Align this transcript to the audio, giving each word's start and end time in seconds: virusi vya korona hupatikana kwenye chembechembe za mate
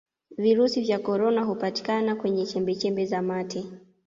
virusi 0.37 0.81
vya 0.81 0.99
korona 0.99 1.43
hupatikana 1.43 2.15
kwenye 2.15 2.45
chembechembe 2.45 3.05
za 3.05 3.21
mate 3.21 3.63